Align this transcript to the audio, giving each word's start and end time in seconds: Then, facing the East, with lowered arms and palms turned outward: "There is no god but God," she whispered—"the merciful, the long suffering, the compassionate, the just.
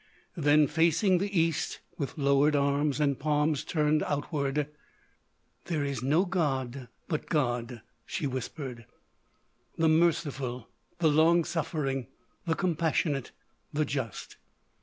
Then, 0.35 0.65
facing 0.65 1.19
the 1.19 1.39
East, 1.39 1.79
with 1.99 2.17
lowered 2.17 2.55
arms 2.55 2.99
and 2.99 3.19
palms 3.19 3.63
turned 3.63 4.01
outward: 4.01 4.65
"There 5.65 5.83
is 5.85 6.01
no 6.01 6.25
god 6.25 6.87
but 7.07 7.27
God," 7.29 7.83
she 8.07 8.25
whispered—"the 8.25 8.89
merciful, 9.87 10.67
the 10.97 11.07
long 11.07 11.43
suffering, 11.43 12.07
the 12.47 12.55
compassionate, 12.55 13.31
the 13.71 13.85
just. 13.85 14.37